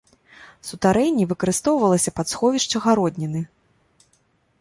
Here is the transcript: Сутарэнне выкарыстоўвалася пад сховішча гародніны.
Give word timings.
Сутарэнне 0.69 1.27
выкарыстоўвалася 1.31 2.13
пад 2.21 2.27
сховішча 2.33 2.77
гародніны. 2.87 3.43